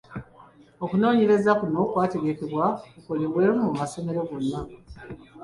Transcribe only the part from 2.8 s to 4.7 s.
kukolebwe mu masomero gonna.